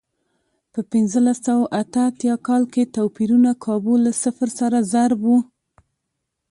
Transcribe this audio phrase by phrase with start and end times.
[0.73, 5.31] په پنځلس سوه اته اتیا کال کې توپیرونه کابو له صفر سره ضرب و.